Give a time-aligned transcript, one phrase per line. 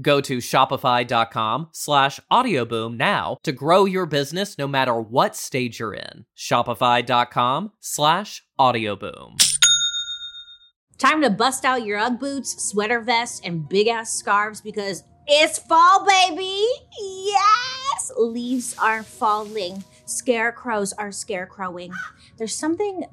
[0.00, 5.94] Go to shopify.com slash audioboom now to grow your business no matter what stage you're
[5.94, 6.24] in.
[6.36, 9.36] Shopify.com slash audioboom.
[10.98, 15.58] Time to bust out your Ugg boots, sweater vests, and big ass scarves because it's
[15.58, 16.66] fall, baby!
[17.00, 18.12] Yes!
[18.16, 19.84] Leaves are falling.
[20.06, 21.92] Scarecrows are scarecrowing.
[22.38, 23.04] There's something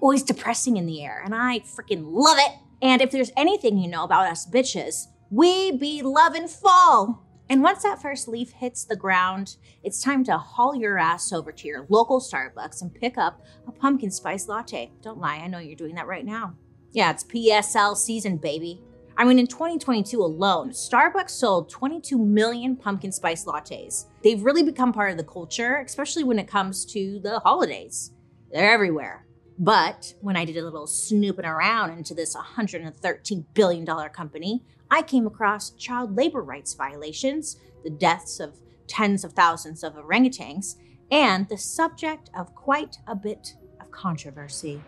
[0.00, 2.52] always depressing in the air, and I freaking love it.
[2.82, 7.22] And if there's anything you know about us bitches, we be loving fall.
[7.48, 11.52] And once that first leaf hits the ground, it's time to haul your ass over
[11.52, 14.90] to your local Starbucks and pick up a pumpkin spice latte.
[15.02, 16.54] Don't lie, I know you're doing that right now.
[16.92, 18.80] Yeah, it's PSL season, baby.
[19.18, 24.06] I mean, in 2022 alone, Starbucks sold 22 million pumpkin spice lattes.
[24.22, 28.12] They've really become part of the culture, especially when it comes to the holidays.
[28.52, 29.25] They're everywhere.
[29.58, 35.26] But when I did a little snooping around into this $113 billion company, I came
[35.26, 40.76] across child labor rights violations, the deaths of tens of thousands of orangutans,
[41.10, 44.82] and the subject of quite a bit of controversy.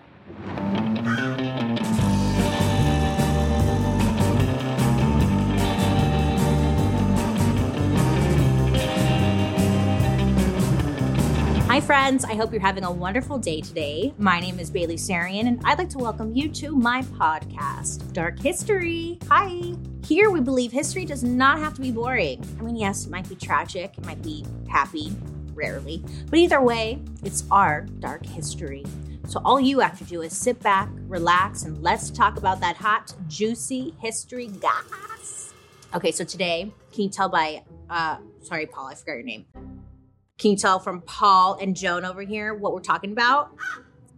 [11.78, 12.25] Hi, friends.
[12.25, 14.12] I hope you're having a wonderful day today.
[14.19, 18.41] My name is Bailey Sarian, and I'd like to welcome you to my podcast, Dark
[18.41, 19.16] History.
[19.31, 19.77] Hi.
[20.05, 22.44] Here, we believe history does not have to be boring.
[22.59, 25.16] I mean, yes, it might be tragic, it might be happy,
[25.55, 28.84] rarely, but either way, it's our dark history.
[29.28, 32.77] So, all you have to do is sit back, relax, and let's talk about that
[32.77, 35.55] hot, juicy history gas.
[35.95, 39.47] Okay, so today, can you tell by, uh, sorry, Paul, I forgot your name.
[40.38, 43.56] Can you tell from Paul and Joan over here what we're talking about?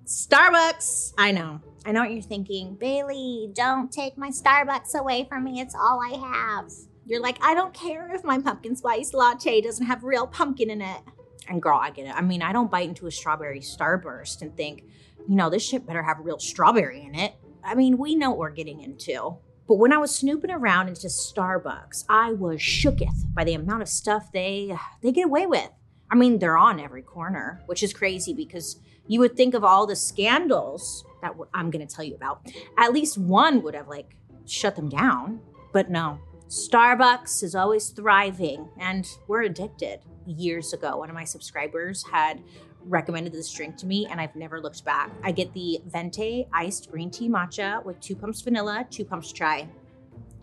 [0.05, 1.15] Starbucks.
[1.17, 1.63] I know.
[1.87, 2.75] I know what you're thinking.
[2.75, 5.61] Bailey, don't take my Starbucks away from me.
[5.61, 6.71] It's all I have.
[7.07, 10.83] You're like, I don't care if my pumpkin spice latte doesn't have real pumpkin in
[10.83, 11.01] it.
[11.49, 12.15] And girl, I get it.
[12.15, 14.85] I mean, I don't bite into a strawberry starburst and think,
[15.27, 17.35] you know, this shit better have real strawberry in it.
[17.65, 19.39] I mean, we know what we're getting into.
[19.67, 23.89] But when I was snooping around into Starbucks, I was shooketh by the amount of
[23.89, 25.71] stuff they they get away with.
[26.11, 29.87] I mean, they're on every corner, which is crazy because you would think of all
[29.87, 32.47] the scandals that I'm going to tell you about.
[32.79, 34.17] At least one would have like
[34.47, 35.41] shut them down,
[35.73, 36.19] but no.
[36.49, 40.01] Starbucks is always thriving and we're addicted.
[40.27, 42.43] Years ago, one of my subscribers had
[42.85, 45.11] recommended this drink to me and I've never looked back.
[45.23, 49.69] I get the Venti iced green tea matcha with two pumps vanilla, two pumps chai.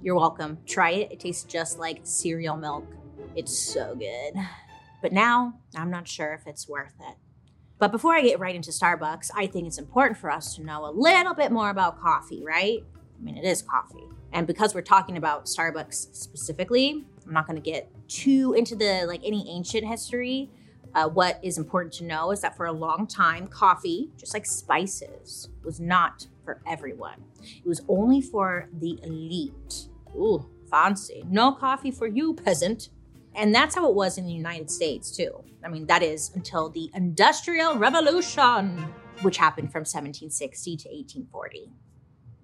[0.01, 0.59] You're welcome.
[0.65, 1.11] Try it.
[1.11, 2.85] It tastes just like cereal milk.
[3.35, 4.41] It's so good.
[5.01, 7.17] But now I'm not sure if it's worth it.
[7.79, 10.85] But before I get right into Starbucks, I think it's important for us to know
[10.85, 12.83] a little bit more about coffee, right?
[13.19, 14.07] I mean, it is coffee.
[14.33, 19.05] And because we're talking about Starbucks specifically, I'm not going to get too into the
[19.07, 20.49] like any ancient history.
[20.95, 24.45] Uh, what is important to know is that for a long time, coffee, just like
[24.45, 27.23] spices, was not for everyone.
[27.43, 29.89] It was only for the elite.
[30.15, 31.23] Ooh, fancy.
[31.29, 32.89] No coffee for you, peasant.
[33.37, 35.43] And that's how it was in the United States, too.
[35.63, 38.91] I mean, that is until the Industrial Revolution,
[39.21, 41.71] which happened from 1760 to 1840.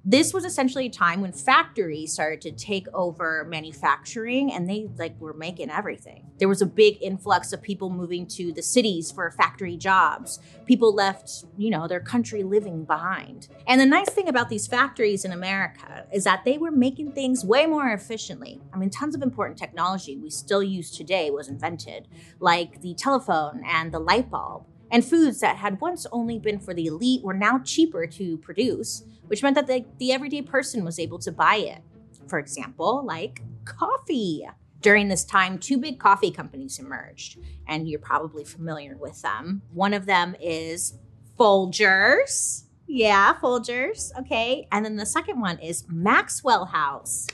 [0.06, 5.18] This was essentially a time when factories started to take over manufacturing and they like
[5.20, 6.26] were making everything.
[6.40, 10.40] There was a big influx of people moving to the cities for factory jobs.
[10.66, 13.48] People left you know their country living behind.
[13.66, 17.46] And the nice thing about these factories in america is that they were making things
[17.46, 18.60] way more efficiently.
[18.74, 22.10] I mean tons of important technology we still use today was invented
[22.42, 26.74] like the telephone and the light bulb and foods that had once only been for
[26.74, 31.00] the elite were now cheaper to produce which meant that the, the everyday person was
[31.00, 31.82] able to buy it.
[32.28, 34.48] For example, like coffee.
[34.82, 39.62] During this time, two big coffee companies emerged, and you're probably familiar with them.
[39.72, 41.00] One of them is
[41.40, 42.66] Folgers.
[42.86, 44.12] Yeah, Folgers.
[44.20, 44.68] Okay.
[44.74, 47.28] And then the second one is Maxwell House.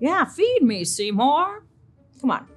[0.00, 1.64] Yeah, feed me, Seymour.
[2.20, 2.48] Come on.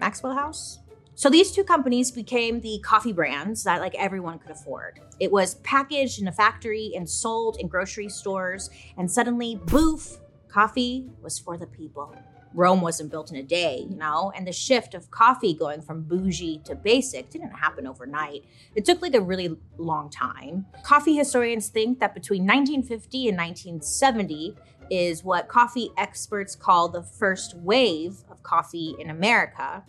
[0.00, 0.78] Maxwell House?
[1.14, 5.00] So these two companies became the coffee brands that like everyone could afford.
[5.20, 10.18] It was packaged in a factory and sold in grocery stores, and suddenly, boof,
[10.48, 12.14] coffee was for the people.
[12.54, 16.02] Rome wasn't built in a day, you know, and the shift of coffee going from
[16.02, 18.44] bougie to basic didn't happen overnight.
[18.74, 20.66] It took like a really long time.
[20.82, 24.54] Coffee historians think that between 1950 and 1970
[24.90, 29.82] is what coffee experts call the first wave of coffee in America.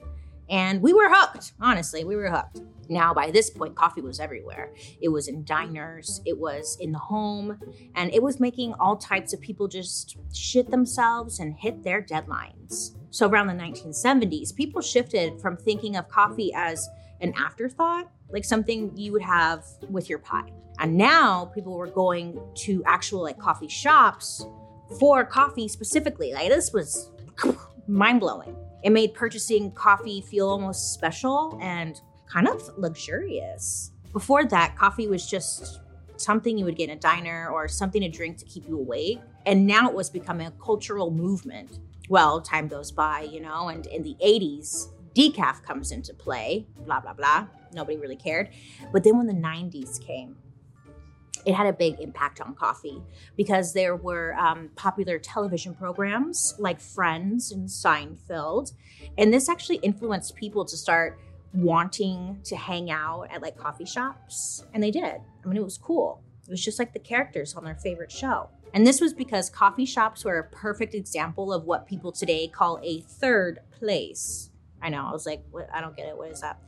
[0.49, 1.53] And we were hooked.
[1.59, 2.61] Honestly, we were hooked.
[2.89, 4.73] Now, by this point, coffee was everywhere.
[5.01, 7.57] It was in diners, it was in the home,
[7.95, 12.95] and it was making all types of people just shit themselves and hit their deadlines.
[13.09, 16.89] So, around the 1970s, people shifted from thinking of coffee as
[17.21, 20.51] an afterthought, like something you would have with your pie.
[20.79, 24.45] And now people were going to actual like coffee shops
[24.99, 26.33] for coffee specifically.
[26.33, 27.11] Like this was
[27.87, 28.55] mind blowing.
[28.83, 33.91] It made purchasing coffee feel almost special and kind of luxurious.
[34.11, 35.79] Before that, coffee was just
[36.17, 39.19] something you would get in a diner or something to drink to keep you awake.
[39.45, 41.79] And now it was becoming a cultural movement.
[42.09, 46.99] Well, time goes by, you know, and in the 80s, decaf comes into play, blah,
[46.99, 47.47] blah, blah.
[47.73, 48.49] Nobody really cared.
[48.91, 50.35] But then when the 90s came,
[51.45, 53.01] it had a big impact on coffee
[53.35, 58.73] because there were um, popular television programs like Friends and Seinfeld.
[59.17, 61.19] And this actually influenced people to start
[61.53, 64.65] wanting to hang out at like coffee shops.
[64.73, 65.21] And they did.
[65.43, 66.23] I mean, it was cool.
[66.47, 68.49] It was just like the characters on their favorite show.
[68.73, 72.79] And this was because coffee shops were a perfect example of what people today call
[72.81, 74.49] a third place.
[74.81, 75.69] I know, I was like, what?
[75.73, 76.17] I don't get it.
[76.17, 76.59] What is that?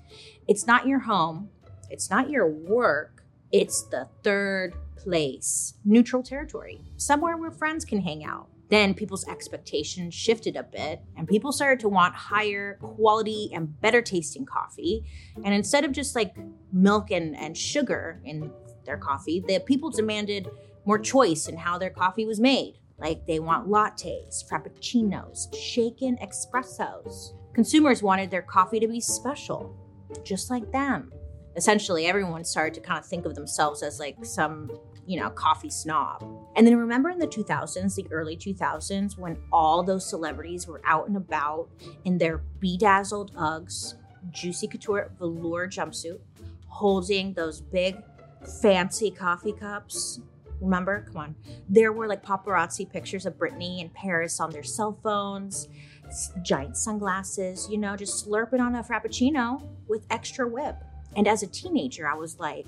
[0.47, 1.49] It's not your home,
[1.89, 8.23] it's not your work it's the third place, neutral territory, somewhere where friends can hang
[8.23, 8.49] out.
[8.69, 14.01] Then people's expectations shifted a bit, and people started to want higher quality and better
[14.01, 15.05] tasting coffee.
[15.43, 16.35] And instead of just like
[16.73, 18.51] milk and, and sugar in
[18.85, 20.49] their coffee, the people demanded
[20.85, 22.79] more choice in how their coffee was made.
[22.97, 27.33] Like they want lattes, frappuccinos, shaken espressos.
[27.53, 29.75] Consumers wanted their coffee to be special,
[30.23, 31.11] just like them
[31.55, 34.69] essentially everyone started to kind of think of themselves as like some
[35.05, 36.23] you know coffee snob.
[36.55, 41.07] And then remember in the 2000s the early 2000s when all those celebrities were out
[41.07, 41.69] and about
[42.03, 43.95] in their bedazzled uggs
[44.31, 46.19] juicy couture velour jumpsuit
[46.67, 47.95] holding those big
[48.61, 50.19] fancy coffee cups.
[50.61, 51.05] Remember?
[51.07, 51.35] Come on.
[51.69, 55.67] There were like paparazzi pictures of britney and paris on their cell phones
[56.43, 60.75] giant sunglasses you know just slurping on a frappuccino with extra whip
[61.15, 62.65] and as a teenager, I was like,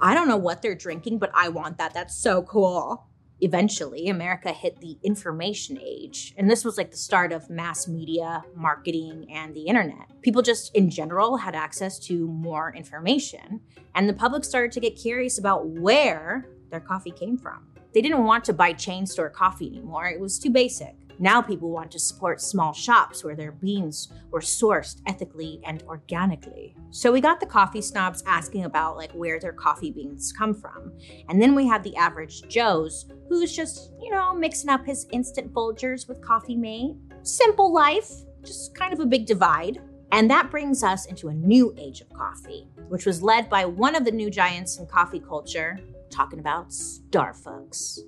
[0.00, 1.94] I don't know what they're drinking, but I want that.
[1.94, 3.06] That's so cool.
[3.40, 8.42] Eventually, America hit the information age, and this was like the start of mass media,
[8.54, 10.10] marketing, and the internet.
[10.22, 13.60] People just in general had access to more information,
[13.94, 17.66] and the public started to get curious about where their coffee came from.
[17.92, 20.94] They didn't want to buy chain store coffee anymore, it was too basic.
[21.18, 26.76] Now people want to support small shops where their beans were sourced ethically and organically.
[26.90, 30.92] So we got the coffee snobs asking about like where their coffee beans come from.
[31.28, 35.52] And then we have the average Joes who's just, you know, mixing up his instant
[35.52, 36.96] Folgers with coffee mate.
[37.22, 38.10] Simple life,
[38.44, 39.80] just kind of a big divide.
[40.12, 43.96] And that brings us into a new age of coffee, which was led by one
[43.96, 45.80] of the new giants in coffee culture,
[46.10, 47.98] talking about Starbucks.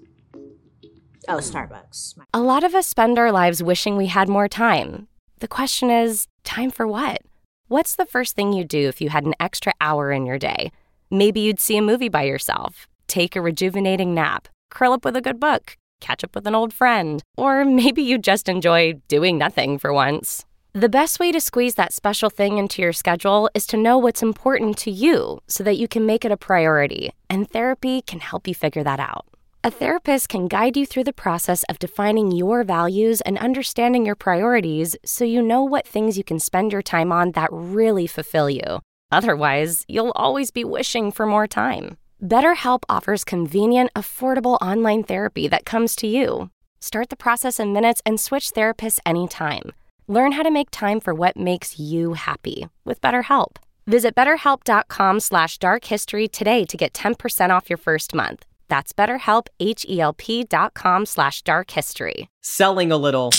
[1.26, 1.38] Oh, hmm.
[1.38, 2.14] Starbucks.
[2.32, 5.08] A lot of us spend our lives wishing we had more time.
[5.40, 7.22] The question is time for what?
[7.68, 10.72] What's the first thing you'd do if you had an extra hour in your day?
[11.10, 15.20] Maybe you'd see a movie by yourself, take a rejuvenating nap, curl up with a
[15.20, 19.78] good book, catch up with an old friend, or maybe you'd just enjoy doing nothing
[19.78, 20.44] for once.
[20.72, 24.22] The best way to squeeze that special thing into your schedule is to know what's
[24.22, 28.46] important to you so that you can make it a priority, and therapy can help
[28.46, 29.26] you figure that out.
[29.64, 34.14] A therapist can guide you through the process of defining your values and understanding your
[34.14, 38.48] priorities so you know what things you can spend your time on that really fulfill
[38.48, 38.80] you.
[39.10, 41.96] Otherwise, you'll always be wishing for more time.
[42.22, 46.50] BetterHelp offers convenient, affordable online therapy that comes to you.
[46.78, 49.72] Start the process in minutes and switch therapists anytime.
[50.06, 53.56] Learn how to make time for what makes you happy with BetterHelp.
[53.88, 58.44] Visit betterhelp.com slash darkhistory today to get 10% off your first month.
[58.68, 62.28] That's betterhelp, H-E-L-P dot com slash darkhistory.
[62.40, 63.30] Selling a little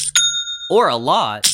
[0.69, 1.47] or a lot,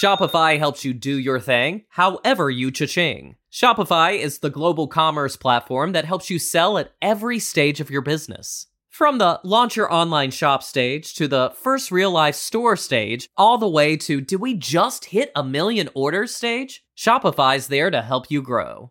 [0.00, 3.36] Shopify helps you do your thing however you cha-ching.
[3.52, 8.02] Shopify is the global commerce platform that helps you sell at every stage of your
[8.02, 8.66] business.
[8.90, 13.56] From the launch your online shop stage to the first real life store stage, all
[13.56, 16.84] the way to did we just hit a million orders stage?
[16.96, 18.90] Shopify's there to help you grow.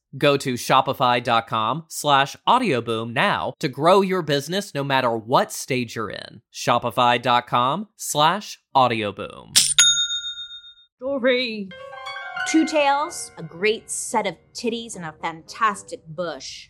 [0.17, 6.09] Go to shopify.com slash audioboom now to grow your business no matter what stage you're
[6.09, 6.41] in.
[6.53, 9.57] Shopify.com slash audioboom.
[10.97, 11.69] Story.
[12.47, 16.69] Two tails, a great set of titties, and a fantastic bush.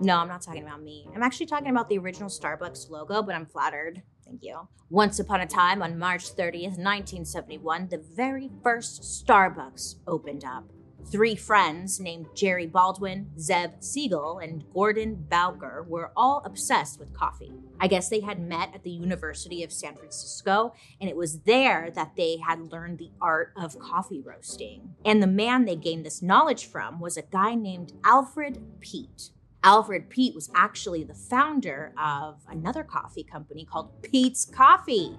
[0.00, 1.08] No, I'm not talking about me.
[1.14, 4.02] I'm actually talking about the original Starbucks logo, but I'm flattered.
[4.24, 4.68] Thank you.
[4.90, 10.64] Once upon a time, on March 30th, 1971, the very first Starbucks opened up.
[11.06, 17.52] Three friends named Jerry Baldwin, Zev Siegel, and Gordon Bowker were all obsessed with coffee.
[17.80, 21.90] I guess they had met at the University of San Francisco, and it was there
[21.94, 24.94] that they had learned the art of coffee roasting.
[25.04, 29.30] And the man they gained this knowledge from was a guy named Alfred Peet.
[29.64, 35.16] Alfred Peet was actually the founder of another coffee company called Peet's Coffee.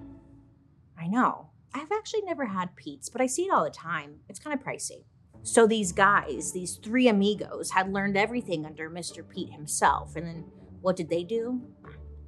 [1.00, 1.50] I know.
[1.74, 4.22] I've actually never had Peet's, but I see it all the time.
[4.28, 5.04] It's kind of pricey.
[5.44, 9.28] So these guys, these three amigos, had learned everything under Mr.
[9.28, 10.16] Peet himself.
[10.16, 10.46] And then
[10.82, 11.62] what did they do?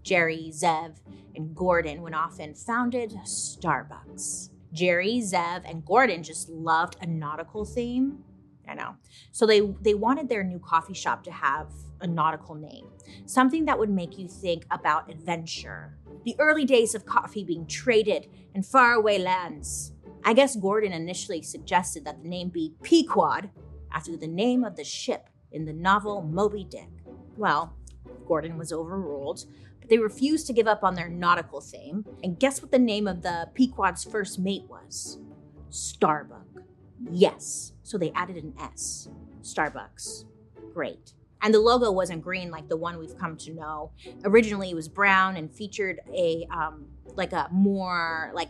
[0.03, 0.97] Jerry, Zev,
[1.35, 4.49] and Gordon went off and founded Starbucks.
[4.73, 8.23] Jerry, Zev, and Gordon just loved a nautical theme.
[8.67, 8.95] I know.
[9.31, 11.67] So they they wanted their new coffee shop to have
[11.99, 12.87] a nautical name,
[13.25, 15.97] something that would make you think about adventure.
[16.23, 19.93] The early days of coffee being traded in faraway lands.
[20.23, 23.49] I guess Gordon initially suggested that the name be Pequod
[23.91, 26.89] after the name of the ship in the novel Moby Dick.
[27.37, 27.73] Well,
[28.27, 29.45] Gordon was overruled,
[29.79, 32.05] but they refused to give up on their nautical theme.
[32.23, 35.19] And guess what the name of the Pequod's first mate was?
[35.69, 36.63] Starbuck.
[37.09, 37.73] Yes.
[37.83, 39.09] So they added an S.
[39.41, 40.25] Starbucks.
[40.73, 41.13] Great.
[41.41, 43.91] And the logo wasn't green like the one we've come to know.
[44.23, 46.85] Originally, it was brown and featured a um,
[47.15, 48.49] like a more like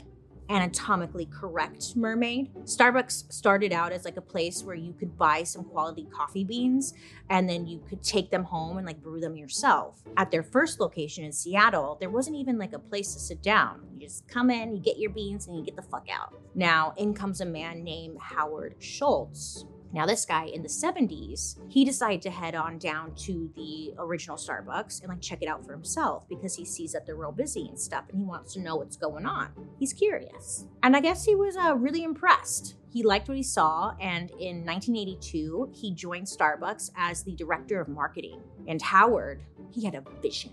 [0.50, 2.54] anatomically correct mermaid.
[2.64, 6.94] Starbucks started out as like a place where you could buy some quality coffee beans
[7.30, 10.02] and then you could take them home and like brew them yourself.
[10.18, 13.82] At their first location in Seattle, there wasn't even like a place to sit down.
[13.94, 16.34] You just come in, you get your beans, and you get the fuck out.
[16.56, 19.66] Now, in comes a man named Howard Schultz.
[19.94, 24.38] Now, this guy in the 70s, he decided to head on down to the original
[24.38, 27.68] Starbucks and like check it out for himself because he sees that they're real busy
[27.68, 29.50] and stuff and he wants to know what's going on.
[29.78, 30.66] He's curious.
[30.82, 32.76] And I guess he was uh, really impressed.
[32.90, 37.88] He liked what he saw, and in 1982, he joined Starbucks as the director of
[37.88, 38.42] marketing.
[38.68, 40.52] And Howard, he had a vision.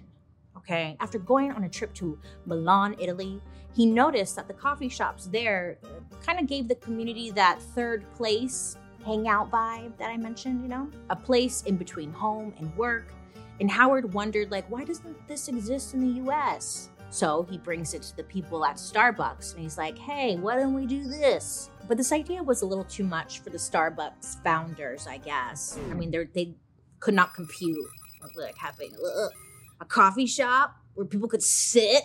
[0.56, 3.40] Okay, after going on a trip to Milan, Italy,
[3.74, 5.78] he noticed that the coffee shops there
[6.24, 10.90] kind of gave the community that third place hangout vibe that I mentioned, you know?
[11.10, 13.12] A place in between home and work.
[13.60, 16.90] And Howard wondered, like, why doesn't this exist in the US?
[17.10, 20.74] So he brings it to the people at Starbucks and he's like, hey, why don't
[20.74, 21.70] we do this?
[21.88, 25.78] But this idea was a little too much for the Starbucks founders, I guess.
[25.90, 26.54] I mean, they
[27.00, 27.86] could not compute
[28.36, 29.28] like having a,
[29.80, 32.02] a coffee shop where people could sit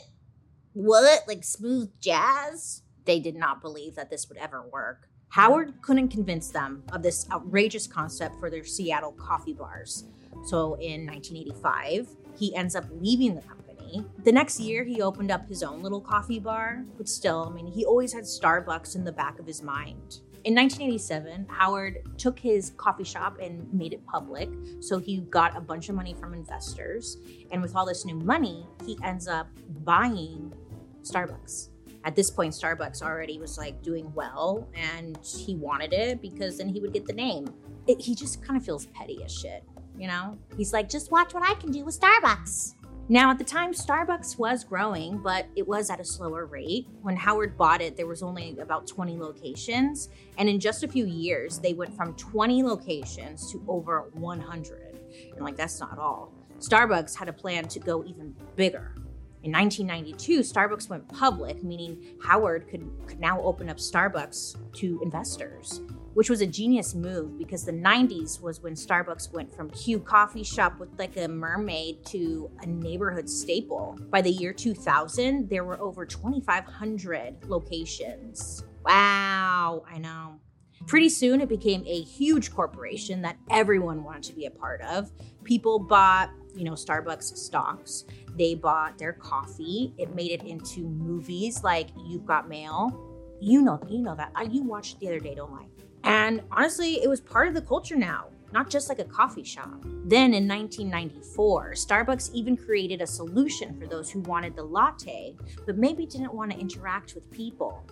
[0.74, 1.28] what?
[1.28, 2.82] Like smooth jazz?
[3.06, 5.10] They did not believe that this would ever work.
[5.34, 10.04] Howard couldn't convince them of this outrageous concept for their Seattle coffee bars.
[10.46, 14.06] So in 1985, he ends up leaving the company.
[14.26, 17.66] The next year, he opened up his own little coffee bar, but still, I mean,
[17.66, 20.20] he always had Starbucks in the back of his mind.
[20.44, 24.50] In 1987, Howard took his coffee shop and made it public.
[24.82, 27.18] So he got a bunch of money from investors.
[27.50, 29.48] And with all this new money, he ends up
[29.84, 30.54] buying
[31.02, 31.70] Starbucks.
[32.06, 36.70] At this point, Starbucks already was like doing well and he wanted it because then
[36.70, 37.48] he would get the name.
[37.88, 39.64] It, he just kind of feels petty as shit,
[39.98, 40.38] you know?
[40.58, 42.76] He's like, just watch what I can do with Starbucks.
[43.10, 46.88] Now, at the time, Starbucks was growing, but it was at a slower rate.
[47.02, 50.08] When Howard bought it, there was only about 20 locations.
[50.38, 55.00] And in just a few years, they went from 20 locations to over 100.
[55.36, 56.34] And like, that's not all.
[56.60, 58.96] Starbucks had a plan to go even bigger.
[59.44, 65.82] In 1992, Starbucks went public, meaning Howard could, could now open up Starbucks to investors
[66.14, 70.44] which was a genius move because the 90s was when Starbucks went from cute coffee
[70.44, 73.98] shop with like a mermaid to a neighborhood staple.
[74.10, 78.64] By the year 2000, there were over 2,500 locations.
[78.86, 80.40] Wow, I know.
[80.86, 85.12] Pretty soon, it became a huge corporation that everyone wanted to be a part of.
[85.44, 88.04] People bought, you know, Starbucks stocks.
[88.38, 89.94] They bought their coffee.
[89.98, 93.00] It made it into movies like You've Got Mail.
[93.40, 94.32] You know, you know that.
[94.52, 95.68] You watched the other day, don't lie.
[96.04, 99.84] And honestly, it was part of the culture now, not just like a coffee shop.
[100.06, 105.36] Then in 1994, Starbucks even created a solution for those who wanted the latte,
[105.66, 107.86] but maybe didn't want to interact with people.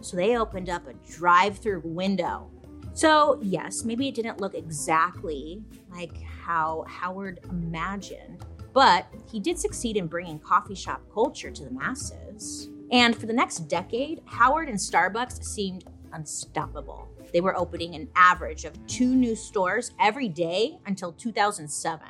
[0.00, 2.50] So they opened up a drive through window.
[2.92, 9.96] So, yes, maybe it didn't look exactly like how Howard imagined, but he did succeed
[9.96, 12.68] in bringing coffee shop culture to the masses.
[12.92, 17.08] And for the next decade, Howard and Starbucks seemed unstoppable.
[17.32, 22.08] They were opening an average of two new stores every day until 2007.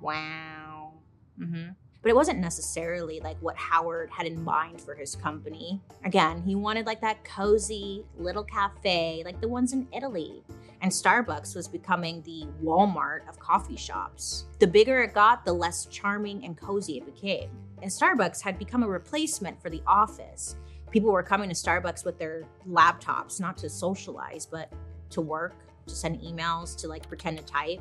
[0.00, 0.92] Wow.
[1.40, 1.70] Mm-hmm.
[2.02, 5.82] But it wasn't necessarily like what Howard had in mind for his company.
[6.04, 10.42] Again, he wanted like that cozy little cafe, like the ones in Italy.
[10.82, 14.46] And Starbucks was becoming the Walmart of coffee shops.
[14.58, 17.50] The bigger it got, the less charming and cozy it became.
[17.82, 20.56] And Starbucks had become a replacement for the office
[20.90, 24.72] people were coming to Starbucks with their laptops, not to socialize, but
[25.10, 25.54] to work,
[25.86, 27.80] to send emails, to like pretend to type.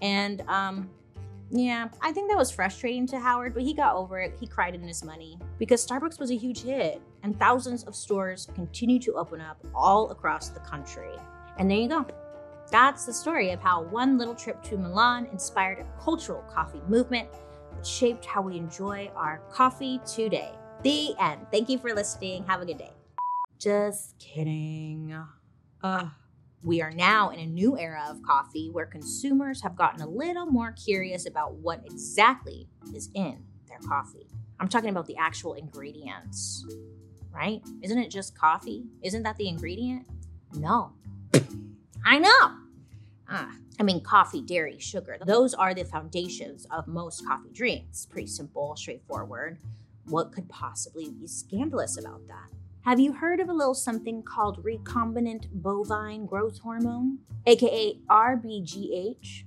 [0.00, 0.90] And um,
[1.50, 4.36] yeah, I think that was frustrating to Howard, but he got over it.
[4.38, 8.48] He cried in his money because Starbucks was a huge hit, and thousands of stores
[8.54, 11.12] continue to open up all across the country.
[11.58, 12.06] And there you go.
[12.70, 17.28] That's the story of how one little trip to Milan inspired a cultural coffee movement
[17.74, 20.50] that shaped how we enjoy our coffee today.
[20.82, 21.46] The end.
[21.50, 22.44] Thank you for listening.
[22.44, 22.92] Have a good day.
[23.58, 25.16] Just kidding.
[25.82, 26.08] Uh,
[26.62, 30.46] we are now in a new era of coffee where consumers have gotten a little
[30.46, 34.26] more curious about what exactly is in their coffee.
[34.58, 36.66] I'm talking about the actual ingredients,
[37.32, 37.62] right?
[37.82, 38.84] Isn't it just coffee?
[39.02, 40.06] Isn't that the ingredient?
[40.54, 40.92] No.
[42.04, 42.50] I know.
[43.28, 45.18] Ah, I mean, coffee, dairy, sugar.
[45.26, 48.06] Those are the foundations of most coffee drinks.
[48.06, 49.58] Pretty simple, straightforward.
[50.06, 52.48] What could possibly be scandalous about that?
[52.82, 59.42] Have you heard of a little something called recombinant bovine growth hormone, aka RBGH?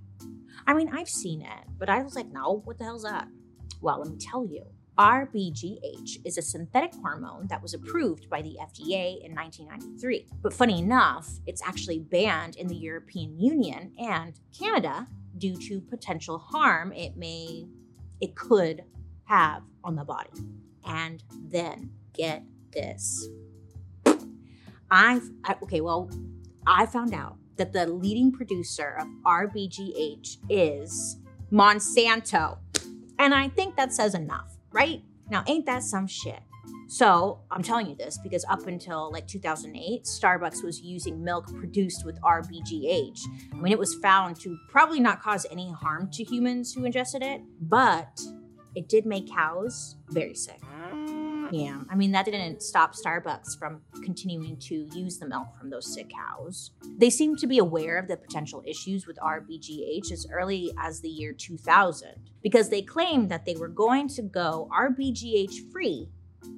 [0.68, 3.30] I mean, I've seen it, but I was like, no, what the hell's that?
[3.82, 4.66] Well, let me tell you.
[5.00, 10.28] RBGH is a synthetic hormone that was approved by the FDA in 1993.
[10.42, 15.08] But funny enough, it's actually banned in the European Union and Canada
[15.38, 17.66] due to potential harm it may
[18.20, 18.84] it could
[19.24, 20.32] have on the body.
[20.86, 23.30] And then get this.
[24.92, 26.10] I've, I, okay, well,
[26.68, 31.18] I found out that the leading producer of RBGH is
[31.54, 32.58] Monsanto.
[33.18, 35.02] And I think that says enough, right?
[35.30, 36.40] Now, ain't that some shit?
[36.88, 42.06] So, I'm telling you this because up until like 2008, Starbucks was using milk produced
[42.06, 43.20] with RBGH.
[43.54, 47.22] I mean, it was found to probably not cause any harm to humans who ingested
[47.22, 48.20] it, but
[48.76, 50.60] it did make cows very sick.
[51.52, 55.94] Yeah, I mean, that didn't stop Starbucks from continuing to use the milk from those
[55.94, 56.72] sick cows.
[56.98, 61.10] They seemed to be aware of the potential issues with RBGH as early as the
[61.10, 62.10] year 2000
[62.44, 66.10] because they claimed that they were going to go RBGH free,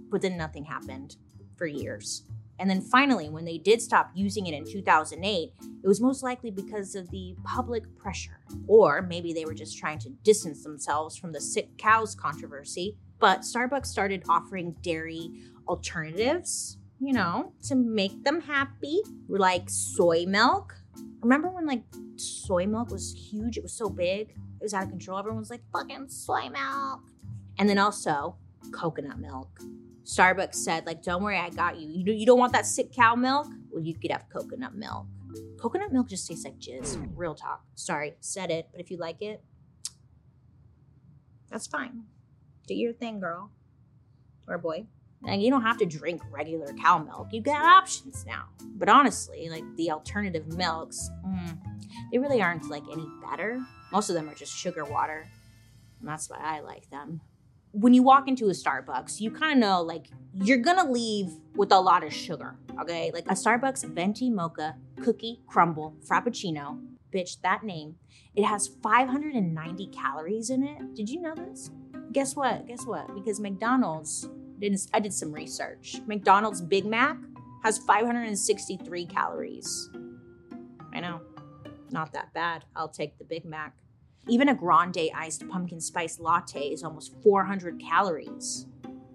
[0.09, 1.15] but then nothing happened
[1.57, 2.23] for years.
[2.61, 6.51] And then finally, when they did stop using it in 2008, it was most likely
[6.51, 8.39] because of the public pressure.
[8.67, 12.97] Or maybe they were just trying to distance themselves from the sick cows controversy.
[13.21, 15.31] But Starbucks started offering dairy
[15.67, 20.75] alternatives, you know, to make them happy, like soy milk.
[21.21, 21.83] Remember when like
[22.15, 23.57] soy milk was huge?
[23.57, 25.19] It was so big, it was out of control.
[25.19, 27.01] Everyone was like, fucking soy milk.
[27.59, 28.37] And then also
[28.71, 29.61] coconut milk.
[30.03, 31.87] Starbucks said, like, don't worry, I got you.
[31.87, 33.47] You, you don't want that sick cow milk?
[33.69, 35.05] Well, you could have coconut milk.
[35.59, 36.97] Coconut milk just tastes like jizz.
[37.15, 37.61] Real talk.
[37.75, 39.43] Sorry, said it, but if you like it,
[41.51, 42.05] that's fine.
[42.71, 43.51] Do your thing, girl.
[44.47, 44.85] Or boy.
[45.27, 47.27] And you don't have to drink regular cow milk.
[47.31, 48.45] You got options now.
[48.75, 51.57] But honestly, like the alternative milks, mm,
[52.11, 53.59] they really aren't like any better.
[53.91, 55.27] Most of them are just sugar water.
[55.99, 57.21] And that's why I like them
[57.71, 61.71] when you walk into a Starbucks, you kind of know like you're gonna leave with
[61.71, 63.11] a lot of sugar, okay?
[63.13, 66.81] Like a Starbucks venti mocha cookie crumble frappuccino,
[67.13, 67.95] bitch, that name,
[68.35, 70.93] it has 590 calories in it.
[70.95, 71.71] Did you know this?
[72.11, 72.67] Guess what?
[72.67, 73.13] Guess what?
[73.15, 74.27] Because McDonald's
[74.59, 75.97] did I did some research.
[76.05, 77.17] McDonald's Big Mac
[77.63, 79.89] has 563 calories.
[80.93, 81.21] I know,
[81.91, 82.65] not that bad.
[82.75, 83.75] I'll take the Big Mac.
[84.27, 88.67] Even a grande iced pumpkin spice latte is almost 400 calories.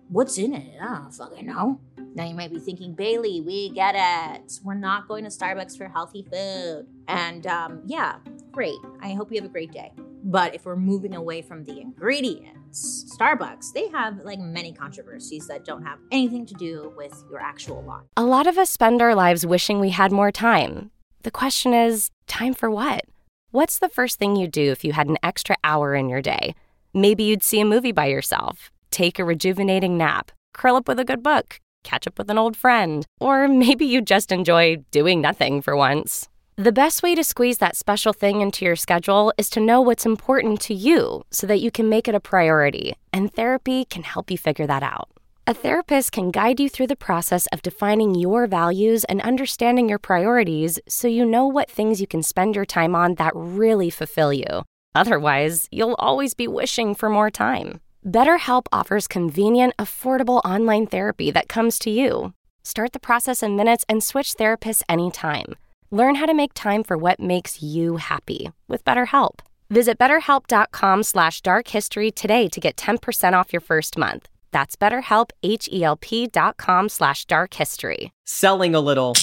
[0.08, 0.80] What's in it?
[0.80, 1.80] I don't fucking know.
[2.14, 4.60] Now you might be thinking, Bailey, we get it.
[4.64, 6.86] We're not going to Starbucks for healthy food.
[7.08, 8.16] And um, yeah,
[8.50, 8.78] great.
[9.00, 9.92] I hope you have a great day.
[10.24, 15.64] But if we're moving away from the ingredients, Starbucks, they have like many controversies that
[15.64, 18.04] don't have anything to do with your actual life.
[18.16, 20.90] A lot of us spend our lives wishing we had more time.
[21.22, 23.04] The question is, time for what?
[23.50, 26.54] What's the first thing you'd do if you had an extra hour in your day?
[26.92, 31.04] Maybe you'd see a movie by yourself, take a rejuvenating nap, curl up with a
[31.04, 35.62] good book, catch up with an old friend, or maybe you'd just enjoy doing nothing
[35.62, 36.28] for once.
[36.58, 40.06] The best way to squeeze that special thing into your schedule is to know what's
[40.06, 44.30] important to you so that you can make it a priority, and therapy can help
[44.30, 45.10] you figure that out.
[45.46, 49.98] A therapist can guide you through the process of defining your values and understanding your
[49.98, 54.32] priorities so you know what things you can spend your time on that really fulfill
[54.32, 54.64] you.
[54.94, 57.82] Otherwise, you'll always be wishing for more time.
[58.02, 62.32] BetterHelp offers convenient, affordable online therapy that comes to you.
[62.62, 65.54] Start the process in minutes and switch therapists anytime.
[65.90, 69.40] Learn how to make time for what makes you happy with BetterHelp.
[69.70, 74.28] Visit betterhelp.com slash darkhistory today to get 10% off your first month.
[74.52, 78.12] That's betterhelp, H-E-L-P dot com slash dark history.
[78.24, 79.14] Selling a little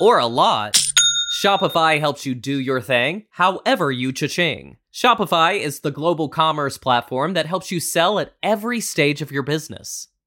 [0.00, 0.80] or a lot,
[1.42, 4.78] Shopify helps you do your thing, however you cha-ching.
[4.92, 9.42] Shopify is the global commerce platform that helps you sell at every stage of your
[9.42, 10.08] business.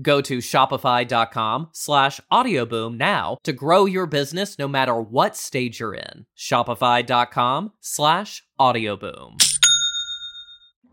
[0.00, 5.94] Go to shopify.com slash audioboom now to grow your business no matter what stage you're
[5.94, 6.26] in.
[6.36, 9.42] Shopify.com slash audioboom.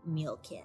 [0.06, 0.64] Meal kit.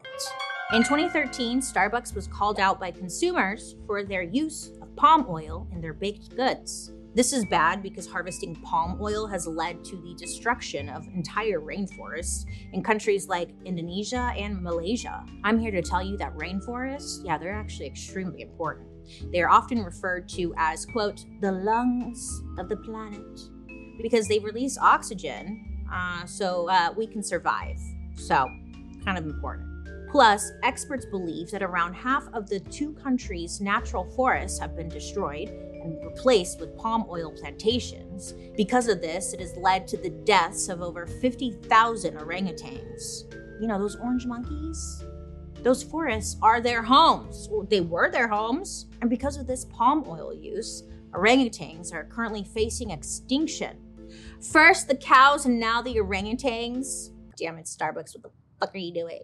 [0.73, 5.81] In 2013, Starbucks was called out by consumers for their use of palm oil in
[5.81, 6.91] their baked goods.
[7.15, 12.45] This is bad because harvesting palm oil has led to the destruction of entire rainforests
[12.71, 15.23] in countries like Indonesia and Malaysia.
[15.43, 18.87] I'm here to tell you that rainforests, yeah, they're actually extremely important.
[19.31, 23.41] They are often referred to as, quote, the lungs of the planet
[24.01, 27.79] because they release oxygen uh, so uh, we can survive.
[28.15, 28.47] So,
[29.05, 29.69] kind of important.
[30.09, 35.51] Plus, experts believe that around half of the two countries' natural forests have been destroyed
[35.83, 38.33] and replaced with palm oil plantations.
[38.55, 43.31] Because of this, it has led to the deaths of over 50,000 orangutans.
[43.61, 45.03] You know, those orange monkeys?
[45.61, 47.47] Those forests are their homes.
[47.49, 48.87] Well, they were their homes.
[49.01, 53.77] And because of this palm oil use, orangutans are currently facing extinction.
[54.41, 57.11] First the cows and now the orangutans.
[57.37, 59.21] Damn it, Starbucks, what the fuck are you doing?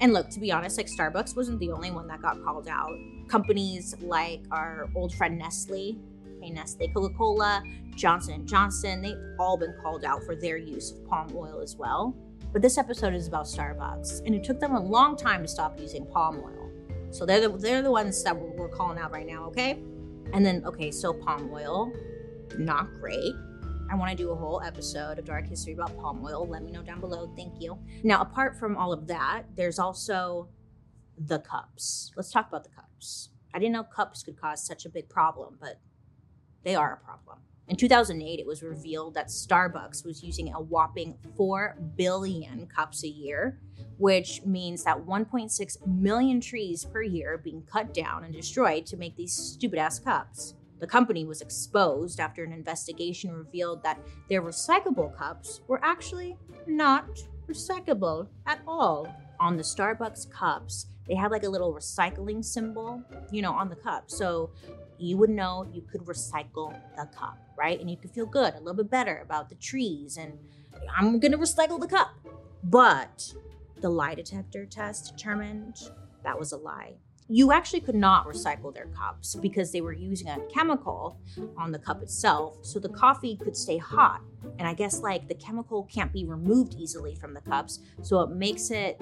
[0.00, 2.92] And look, to be honest, like Starbucks wasn't the only one that got called out.
[3.26, 5.98] Companies like our old friend Nestle,
[6.40, 7.62] hey Nestle, Coca-Cola,
[7.96, 11.76] Johnson & Johnson, they've all been called out for their use of palm oil as
[11.76, 12.16] well.
[12.52, 15.78] But this episode is about Starbucks, and it took them a long time to stop
[15.80, 16.70] using palm oil.
[17.10, 19.82] So they're the, they're the ones that we're, we're calling out right now, okay?
[20.32, 21.92] And then, okay, so palm oil,
[22.56, 23.32] not great.
[23.90, 26.46] I want to do a whole episode of Dark History about palm oil.
[26.46, 27.30] Let me know down below.
[27.34, 27.78] Thank you.
[28.02, 30.48] Now, apart from all of that, there's also
[31.16, 32.12] the cups.
[32.14, 33.30] Let's talk about the cups.
[33.54, 35.80] I didn't know cups could cause such a big problem, but
[36.64, 37.38] they are a problem.
[37.66, 43.08] In 2008, it was revealed that Starbucks was using a whopping 4 billion cups a
[43.08, 43.58] year,
[43.96, 48.96] which means that 1.6 million trees per year are being cut down and destroyed to
[48.98, 50.54] make these stupid ass cups.
[50.80, 56.36] The company was exposed after an investigation revealed that their recyclable cups were actually
[56.66, 57.06] not
[57.48, 59.08] recyclable at all.
[59.40, 63.76] On the Starbucks cups, they had like a little recycling symbol, you know, on the
[63.76, 64.10] cup.
[64.10, 64.50] So
[64.98, 67.80] you would know you could recycle the cup, right?
[67.80, 70.38] And you could feel good, a little bit better about the trees and
[70.96, 72.10] I'm going to recycle the cup.
[72.62, 73.32] But
[73.80, 75.76] the lie detector test determined
[76.24, 76.94] that was a lie.
[77.30, 81.20] You actually could not recycle their cups because they were using a chemical
[81.58, 84.22] on the cup itself so the coffee could stay hot.
[84.58, 88.30] And I guess like the chemical can't be removed easily from the cups, so it
[88.30, 89.00] makes it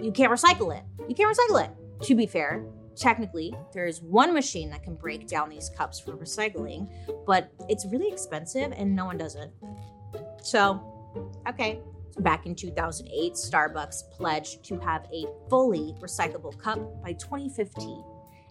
[0.00, 0.84] you can't recycle it.
[1.08, 1.70] You can't recycle it.
[2.06, 2.64] To be fair,
[2.96, 6.88] technically, there is one machine that can break down these cups for recycling,
[7.26, 9.50] but it's really expensive and no one does it.
[10.42, 11.80] So, okay.
[12.20, 18.04] Back in 2008, Starbucks pledged to have a fully recyclable cup by 2015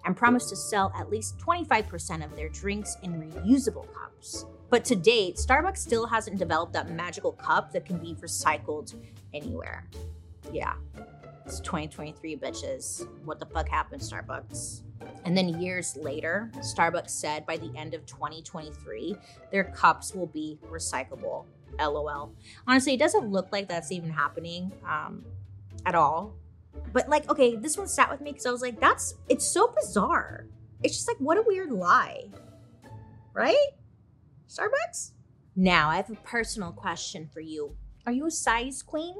[0.06, 4.46] and promised to sell at least 25% of their drinks in reusable cups.
[4.70, 8.96] But to date, Starbucks still hasn't developed that magical cup that can be recycled
[9.34, 9.88] anywhere.
[10.52, 10.74] Yeah,
[11.46, 13.08] it's 2023, bitches.
[13.24, 14.82] What the fuck happened, Starbucks?
[15.26, 19.16] And then years later, Starbucks said by the end of 2023,
[19.52, 21.46] their cups will be recyclable.
[21.80, 22.34] LOL.
[22.68, 25.24] Honestly, it doesn't look like that's even happening um,
[25.86, 26.36] at all.
[26.92, 29.74] But like, okay, this one sat with me because I was like, that's it's so
[29.80, 30.46] bizarre.
[30.82, 32.26] It's just like, what a weird lie,
[33.34, 33.68] right?
[34.48, 35.12] Starbucks.
[35.56, 37.76] Now I have a personal question for you.
[38.06, 39.16] Are you a size queen?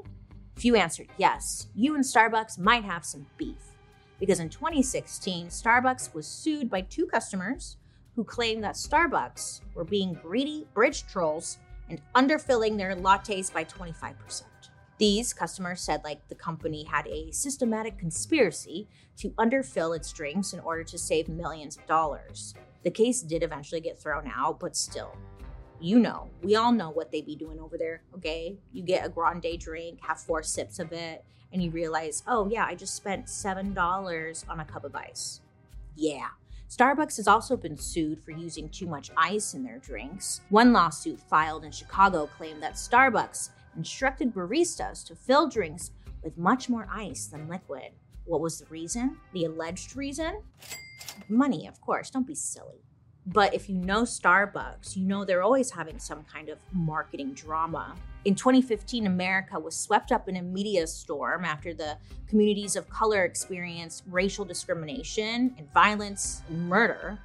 [0.56, 3.72] If you answered yes, you and Starbucks might have some beef.
[4.20, 7.76] Because in 2016, Starbucks was sued by two customers
[8.14, 11.58] who claimed that Starbucks were being greedy bridge trolls
[11.88, 14.42] and underfilling their lattes by 25%.
[14.98, 20.60] These customers said like the company had a systematic conspiracy to underfill its drinks in
[20.60, 22.54] order to save millions of dollars.
[22.84, 25.16] The case did eventually get thrown out, but still,
[25.80, 28.56] you know, we all know what they be doing over there, okay?
[28.72, 32.64] You get a grande drink, have four sips of it, and you realize, oh yeah,
[32.64, 35.40] I just spent $7 on a cup of ice.
[35.96, 36.28] Yeah.
[36.74, 40.40] Starbucks has also been sued for using too much ice in their drinks.
[40.48, 45.92] One lawsuit filed in Chicago claimed that Starbucks instructed baristas to fill drinks
[46.24, 47.92] with much more ice than liquid.
[48.24, 49.18] What was the reason?
[49.32, 50.42] The alleged reason?
[51.28, 52.10] Money, of course.
[52.10, 52.82] Don't be silly.
[53.24, 57.94] But if you know Starbucks, you know they're always having some kind of marketing drama.
[58.24, 63.24] In 2015, America was swept up in a media storm after the communities of color
[63.24, 67.18] experienced racial discrimination and violence and murder.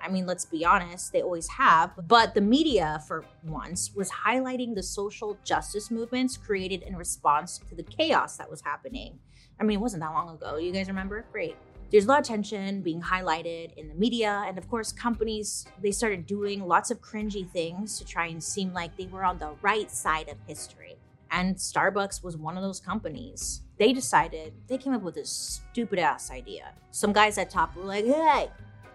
[0.00, 1.90] I mean, let's be honest, they always have.
[2.08, 7.74] But the media, for once, was highlighting the social justice movements created in response to
[7.74, 9.18] the chaos that was happening.
[9.60, 10.56] I mean, it wasn't that long ago.
[10.56, 11.26] You guys remember?
[11.32, 11.56] Great
[11.90, 15.92] there's a lot of tension being highlighted in the media and of course companies they
[15.92, 19.54] started doing lots of cringy things to try and seem like they were on the
[19.62, 20.96] right side of history.
[21.30, 23.62] And starbucks was one of those companies.
[23.78, 26.72] They decided they came up with this stupid ass idea.
[26.90, 28.50] Some guys at top were like hey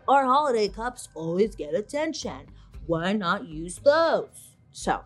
[0.07, 2.47] our holiday cups always get attention.
[2.87, 4.55] Why not use those?
[4.71, 5.01] So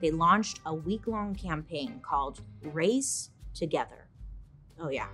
[0.00, 4.08] they launched a week-long campaign called race together.
[4.80, 5.08] Oh yeah.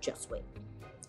[0.00, 0.44] Just wait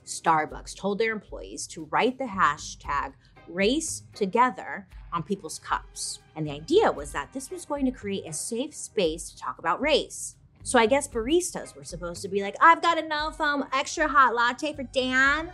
[0.06, 3.14] Starbucks told their employees to write the hashtag
[3.48, 6.20] race together on people's cups.
[6.36, 9.60] And the idea was that this was going to create a safe space to talk
[9.60, 10.36] about race.
[10.64, 14.34] So I guess baristas were supposed to be like, I've got enough um extra hot
[14.34, 15.52] latte for Dan.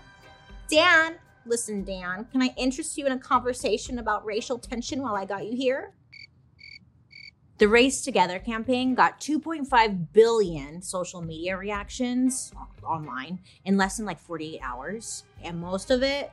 [0.69, 1.15] Dan,
[1.49, 5.45] Listen, Dan, can I interest you in a conversation about racial tension while I got
[5.45, 5.93] you here?
[7.59, 12.53] The Race Together campaign got 2.5 billion social media reactions
[12.85, 16.31] online in less than like 48 hours, and most of it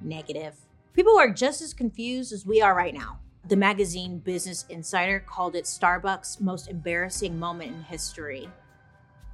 [0.00, 0.56] negative.
[0.94, 3.20] People are just as confused as we are right now.
[3.46, 8.48] The magazine Business Insider called it Starbucks' most embarrassing moment in history.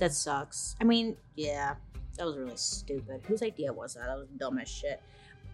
[0.00, 0.76] That sucks.
[0.78, 1.76] I mean, yeah,
[2.18, 3.22] that was really stupid.
[3.26, 4.08] Whose idea was that?
[4.08, 5.00] That was dumb as shit.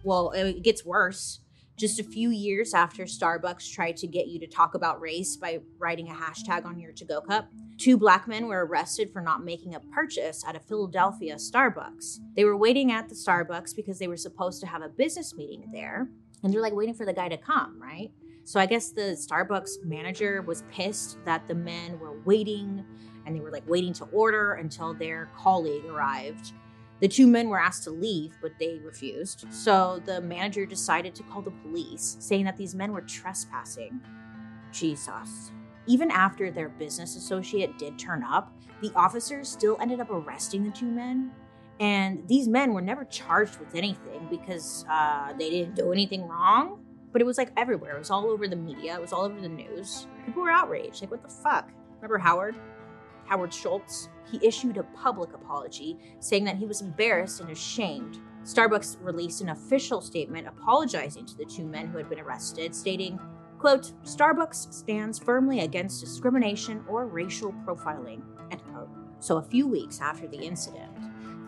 [0.03, 1.39] Well, it gets worse.
[1.81, 5.61] Just a few years after Starbucks tried to get you to talk about race by
[5.79, 9.43] writing a hashtag on your to go cup, two black men were arrested for not
[9.43, 12.19] making a purchase at a Philadelphia Starbucks.
[12.35, 15.71] They were waiting at the Starbucks because they were supposed to have a business meeting
[15.73, 16.07] there,
[16.43, 18.11] and they're like waiting for the guy to come, right?
[18.43, 22.85] So I guess the Starbucks manager was pissed that the men were waiting
[23.25, 26.53] and they were like waiting to order until their colleague arrived.
[27.01, 29.51] The two men were asked to leave, but they refused.
[29.51, 33.99] So the manager decided to call the police, saying that these men were trespassing.
[34.71, 35.51] Jesus.
[35.87, 40.71] Even after their business associate did turn up, the officers still ended up arresting the
[40.71, 41.31] two men.
[41.79, 46.85] And these men were never charged with anything because uh, they didn't do anything wrong.
[47.11, 47.95] But it was like everywhere.
[47.95, 48.95] It was all over the media.
[48.95, 50.07] It was all over the news.
[50.25, 51.01] People were outraged.
[51.01, 51.69] Like, what the fuck?
[51.95, 52.55] Remember Howard?
[53.31, 58.19] Howard Schultz, he issued a public apology saying that he was embarrassed and ashamed.
[58.43, 63.17] Starbucks released an official statement apologizing to the two men who had been arrested, stating,
[63.57, 68.89] quote, Starbucks stands firmly against discrimination or racial profiling, end quote.
[69.19, 70.91] So a few weeks after the incident,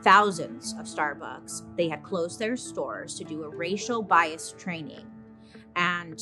[0.04, 5.06] thousands of Starbucks, they had closed their stores to do a racial bias training.
[5.76, 6.22] And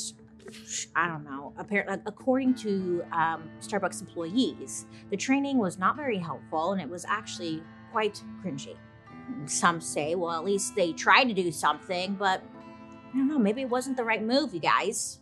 [0.96, 1.54] I don't know.
[1.58, 7.06] Apparently, according to um, Starbucks employees, the training was not very helpful and it was
[7.06, 8.76] actually quite cringy.
[9.46, 12.44] Some say, well, at least they tried to do something, but
[13.14, 13.40] I don't know.
[13.40, 15.20] Maybe it wasn't the right move, you guys.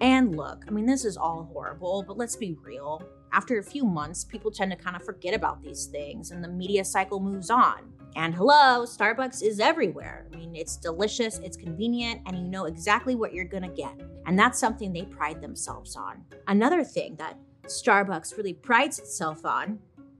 [0.00, 3.02] And look, I mean, this is all horrible, but let's be real.
[3.32, 6.48] After a few months, people tend to kind of forget about these things and the
[6.48, 7.92] media cycle moves on.
[8.18, 10.26] And hello, Starbucks is everywhere.
[10.32, 13.92] I mean, it's delicious, it's convenient, and you know exactly what you're gonna get.
[14.26, 16.24] And that's something they pride themselves on.
[16.48, 19.78] Another thing that Starbucks really prides itself on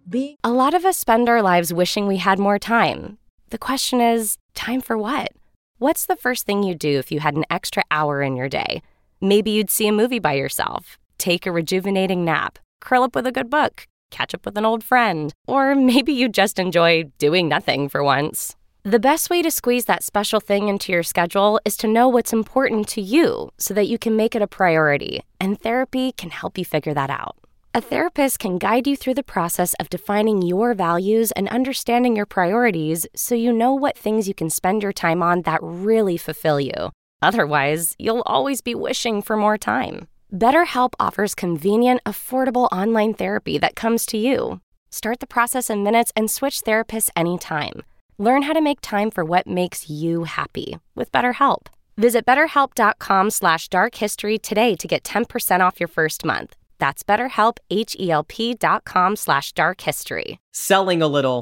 [0.09, 0.37] being.
[0.45, 3.19] A lot of us spend our lives wishing we had more time.
[3.51, 5.33] The question is time for what?
[5.79, 8.81] What's the first thing you'd do if you had an extra hour in your day?
[9.21, 13.33] Maybe you'd see a movie by yourself, take a rejuvenating nap, curl up with a
[13.33, 17.89] good book catch up with an old friend, or maybe you just enjoy doing nothing
[17.89, 18.57] for once.
[18.85, 22.33] The best way to squeeze that special thing into your schedule is to know what's
[22.33, 26.57] important to you so that you can make it a priority, and therapy can help
[26.57, 27.37] you figure that out.
[27.75, 32.25] A therapist can guide you through the process of defining your values and understanding your
[32.25, 36.59] priorities so you know what things you can spend your time on that really fulfill
[36.59, 36.91] you.
[37.21, 40.09] Otherwise, you'll always be wishing for more time.
[40.33, 44.61] BetterHelp offers convenient, affordable online therapy that comes to you.
[44.91, 47.83] Start the process in minutes and switch therapists anytime.
[48.19, 51.69] Learn how to make time for what makes you happy with BetterHelp.
[51.97, 56.57] Visit betterhelp.com slash darkhistory today to get 10% off your first month.
[56.79, 60.39] That's betterhelp, H-E-L-P dot com slash darkhistory.
[60.53, 61.41] Selling a little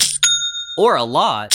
[0.79, 1.55] or a lot,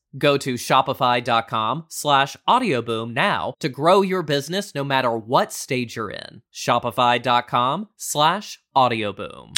[0.17, 6.11] Go to shopify.com slash audioboom now to grow your business no matter what stage you're
[6.11, 6.41] in.
[6.53, 9.57] Shopify.com slash audioboom.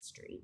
[0.00, 0.42] Street.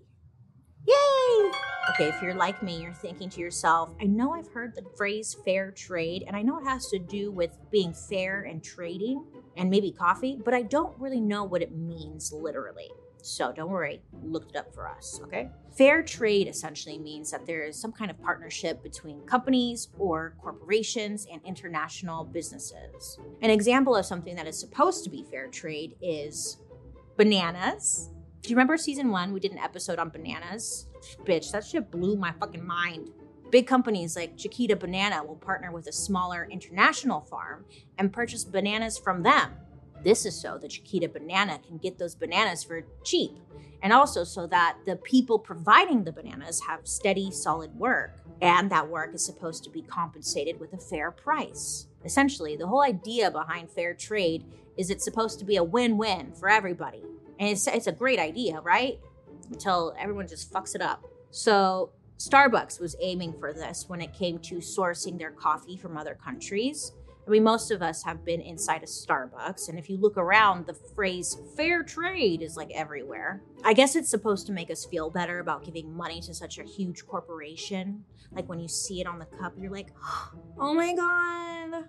[0.86, 1.50] Yay!
[1.90, 5.36] Okay, if you're like me, you're thinking to yourself, I know I've heard the phrase
[5.44, 9.24] fair trade, and I know it has to do with being fair and trading
[9.56, 12.88] and maybe coffee, but I don't really know what it means literally.
[13.22, 15.50] So don't worry, looked it up for us, okay?
[15.76, 21.26] Fair trade essentially means that there is some kind of partnership between companies or corporations
[21.30, 23.18] and international businesses.
[23.42, 26.58] An example of something that is supposed to be fair trade is
[27.16, 28.10] bananas.
[28.42, 29.32] Do you remember season one?
[29.32, 30.88] We did an episode on bananas.
[31.24, 33.10] Bitch, that shit blew my fucking mind.
[33.50, 37.64] Big companies like Chiquita Banana will partner with a smaller international farm
[37.98, 39.52] and purchase bananas from them
[40.02, 43.32] this is so that Chiquita Banana can get those bananas for cheap,
[43.82, 48.88] and also so that the people providing the bananas have steady, solid work, and that
[48.88, 51.86] work is supposed to be compensated with a fair price.
[52.04, 54.44] Essentially, the whole idea behind fair trade
[54.76, 57.02] is it's supposed to be a win win for everybody.
[57.38, 58.98] And it's, it's a great idea, right?
[59.50, 61.04] Until everyone just fucks it up.
[61.30, 66.14] So, Starbucks was aiming for this when it came to sourcing their coffee from other
[66.22, 66.92] countries.
[67.30, 70.66] I mean, most of us have been inside a Starbucks, and if you look around,
[70.66, 73.40] the phrase fair trade is like everywhere.
[73.64, 76.64] I guess it's supposed to make us feel better about giving money to such a
[76.64, 78.04] huge corporation.
[78.32, 79.92] Like when you see it on the cup, you're like,
[80.58, 81.88] oh my God.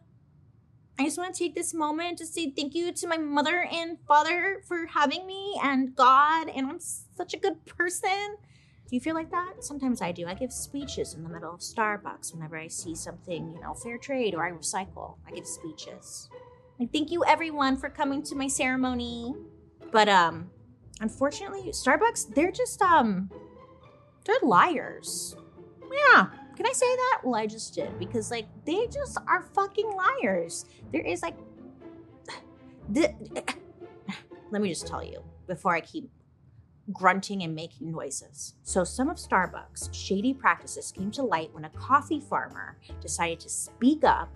[1.00, 3.98] I just want to take this moment to say thank you to my mother and
[4.08, 8.38] father for having me and God, and I'm such a good person.
[8.92, 9.64] Do you feel like that?
[9.64, 10.28] Sometimes I do.
[10.28, 13.98] I give speeches in the middle of Starbucks whenever I see something, you know, fair
[13.98, 15.16] trade or I recycle.
[15.26, 16.30] I give speeches.
[16.78, 19.34] Like, thank you everyone for coming to my ceremony.
[19.94, 20.50] But um
[21.00, 23.32] unfortunately, Starbucks, they're just um
[24.26, 25.38] they're liars.
[25.90, 26.26] Yeah.
[26.58, 27.22] Can I say that?
[27.24, 30.66] Well, I just did because like they just are fucking liars.
[30.92, 31.38] There is like
[32.90, 33.14] the
[34.52, 36.10] let me just tell you before I keep
[36.92, 38.56] grunting and making noises.
[38.64, 43.50] So, some of Starbucks' shady practices came to light when a coffee farmer decided to
[43.50, 44.30] speak up,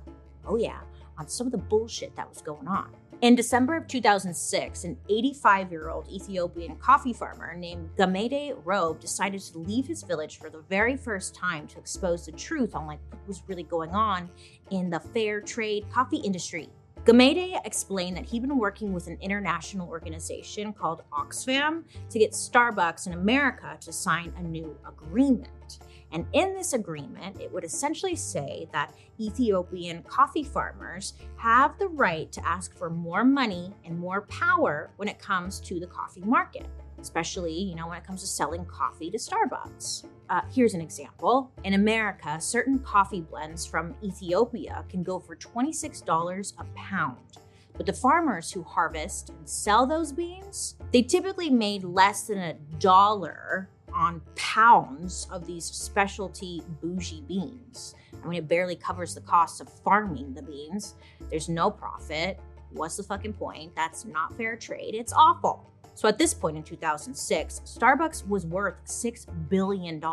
[0.45, 0.81] oh yeah,
[1.17, 2.89] on some of the bullshit that was going on.
[3.21, 9.39] In December of 2006, an 85 year old Ethiopian coffee farmer named Gamede Robe decided
[9.41, 12.99] to leave his village for the very first time to expose the truth on like
[13.09, 14.29] what was really going on
[14.69, 16.69] in the fair trade coffee industry.
[17.05, 23.05] Gamede explained that he'd been working with an international organization called Oxfam to get Starbucks
[23.05, 25.77] in America to sign a new agreement.
[26.11, 32.31] And in this agreement, it would essentially say that Ethiopian coffee farmers have the right
[32.31, 36.65] to ask for more money and more power when it comes to the coffee market
[37.05, 40.05] especially, you know, when it comes to selling coffee to Starbucks.
[40.27, 41.51] Uh, here's an example.
[41.63, 47.37] In America, certain coffee blends from Ethiopia can go for $26 a pound.
[47.77, 52.53] But the farmers who harvest and sell those beans, they typically made less than a
[52.79, 57.93] dollar on pounds of these specialty bougie beans.
[58.23, 60.95] I mean, it barely covers the cost of farming the beans.
[61.29, 62.39] There's no profit.
[62.71, 63.75] What's the fucking point?
[63.75, 64.95] That's not fair trade.
[64.95, 65.71] It's awful.
[65.95, 70.03] So at this point in 2006, Starbucks was worth $6 billion.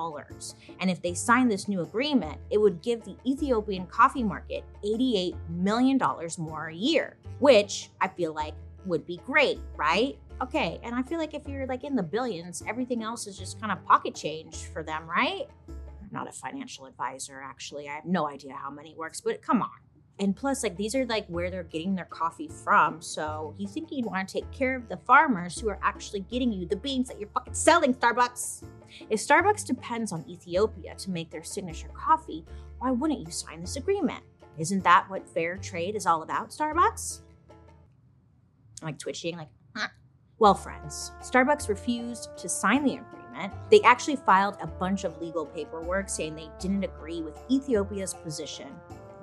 [0.81, 5.35] And if they signed this new agreement, it would give the Ethiopian coffee market $88
[5.51, 6.01] million
[6.39, 8.55] more a year, which I feel like
[8.87, 10.17] would be great, right?
[10.41, 13.61] Okay, and I feel like if you're like in the billions, everything else is just
[13.61, 15.47] kind of pocket change for them, right?
[15.69, 17.89] I'm not a financial advisor, actually.
[17.89, 19.71] I have no idea how money works, but come on
[20.19, 23.01] and plus like these are like where they're getting their coffee from.
[23.01, 26.53] So you think you'd want to take care of the farmers who are actually getting
[26.53, 28.65] you the beans that you're fucking selling starbucks?
[29.09, 32.45] If starbucks depends on ethiopia to make their signature coffee
[32.83, 34.25] why wouldn't you sign this agreement?
[34.59, 37.21] Isn't that what fair trade is all about starbucks?
[38.81, 39.87] I'm like twitching like huh.
[40.41, 43.53] well friends starbucks refused to sign the agreement.
[43.71, 48.69] They actually filed a bunch of legal paperwork saying they didn't agree with ethiopia's position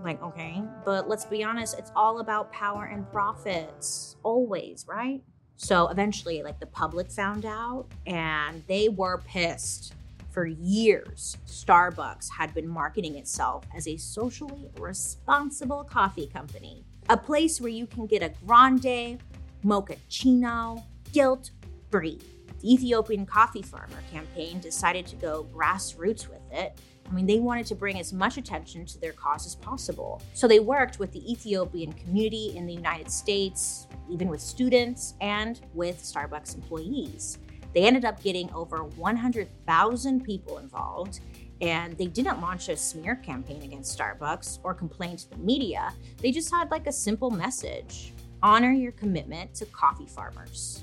[0.04, 5.22] like, okay, but let's be honest, it's all about power and profits, always, right?
[5.58, 9.94] So eventually, like, the public found out and they were pissed.
[10.32, 17.60] For years, Starbucks had been marketing itself as a socially responsible coffee company, a place
[17.60, 19.20] where you can get a grande,
[19.66, 21.52] mochaccino, guilt
[21.90, 22.20] free.
[22.62, 26.78] The Ethiopian Coffee Farmer campaign decided to go grassroots with it
[27.10, 30.22] I mean, they wanted to bring as much attention to their cause as possible.
[30.34, 35.60] So they worked with the Ethiopian community in the United States, even with students and
[35.74, 37.40] with Starbucks employees.
[37.74, 41.20] They ended up getting over 100,000 people involved,
[41.62, 45.94] and they didn't launch a smear campaign against Starbucks or complain to the media.
[46.18, 50.82] They just had like a simple message honor your commitment to coffee farmers.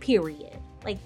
[0.00, 0.58] Period.
[0.84, 0.98] Like,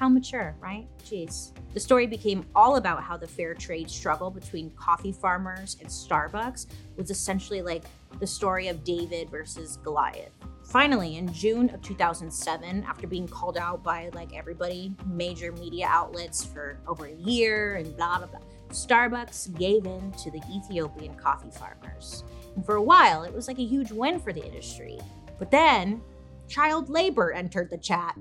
[0.00, 0.88] How mature, right?
[1.04, 1.52] Jeez.
[1.74, 6.68] The story became all about how the fair trade struggle between coffee farmers and Starbucks
[6.96, 7.84] was essentially like
[8.18, 10.32] the story of David versus Goliath.
[10.64, 16.46] Finally, in June of 2007, after being called out by like everybody, major media outlets
[16.46, 18.40] for over a year and blah, blah, blah,
[18.70, 22.24] Starbucks gave in to the Ethiopian coffee farmers.
[22.56, 24.98] And for a while, it was like a huge win for the industry.
[25.38, 26.00] But then,
[26.48, 28.16] child labor entered the chat.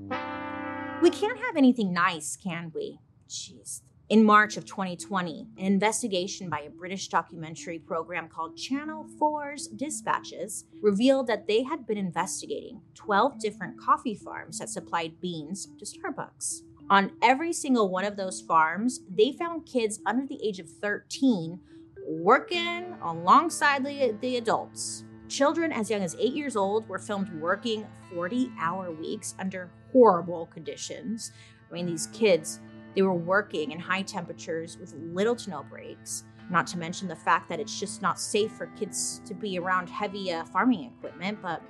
[1.02, 3.00] We can't have anything nice, can we?
[3.30, 9.68] Jeez, in March of 2020, an investigation by a British documentary program called Channel 4's
[9.68, 15.86] Dispatches revealed that they had been investigating 12 different coffee farms that supplied beans to
[15.86, 16.64] Starbucks.
[16.90, 21.62] On every single one of those farms, they found kids under the age of 13
[22.10, 25.06] working alongside the, the adults.
[25.30, 30.48] Children as young as eight years old were filmed working 40 hour weeks under horrible
[30.48, 31.32] conditions.
[31.70, 32.60] I mean, these kids
[32.96, 37.16] they were working in high temperatures with little to no breaks, not to mention the
[37.16, 41.40] fact that it's just not safe for kids to be around heavy uh, farming equipment,
[41.44, 41.62] but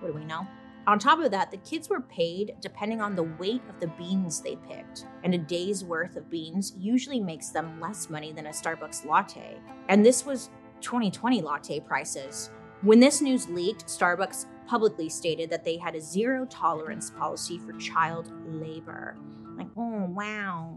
[0.00, 0.46] what do we know?
[0.86, 4.42] On top of that, the kids were paid depending on the weight of the beans
[4.42, 8.50] they picked, and a day's worth of beans usually makes them less money than a
[8.50, 9.58] Starbucks latte.
[9.88, 10.50] And this was
[10.82, 12.50] 2020 latte prices.
[12.82, 17.72] When this news leaked, Starbucks publicly stated that they had a zero tolerance policy for
[17.72, 19.16] child labor.
[19.56, 20.76] Like, oh, wow.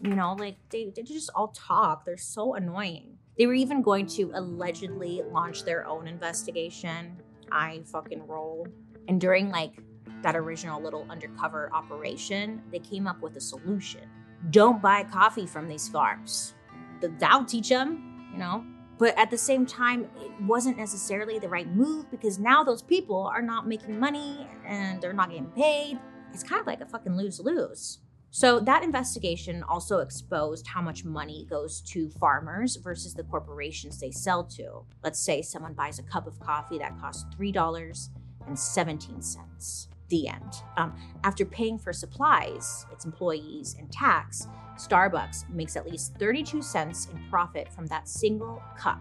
[0.00, 2.04] You know, like they, they just all talk.
[2.04, 3.18] They're so annoying.
[3.36, 7.16] They were even going to allegedly launch their own investigation.
[7.50, 8.68] I fucking roll.
[9.08, 9.80] And during like
[10.22, 14.02] that original little undercover operation, they came up with a solution.
[14.50, 16.54] Don't buy coffee from these farms.
[17.00, 18.64] That'll teach them, you know.
[19.02, 23.30] But at the same time, it wasn't necessarily the right move because now those people
[23.34, 25.98] are not making money and they're not getting paid
[26.32, 27.98] it's kind of like a fucking lose lose.
[28.34, 34.10] So, that investigation also exposed how much money goes to farmers versus the corporations they
[34.10, 34.86] sell to.
[35.04, 39.88] Let's say someone buys a cup of coffee that costs $3.17.
[40.08, 40.54] The end.
[40.78, 47.08] Um, after paying for supplies, its employees, and tax, Starbucks makes at least 32 cents
[47.12, 49.00] in profit from that single cup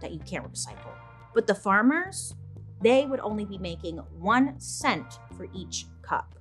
[0.00, 0.94] that you can't recycle.
[1.34, 2.34] But the farmers,
[2.80, 6.34] they would only be making one cent for each cup.